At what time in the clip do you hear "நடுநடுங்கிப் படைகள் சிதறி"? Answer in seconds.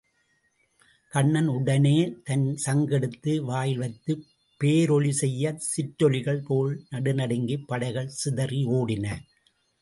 6.91-8.63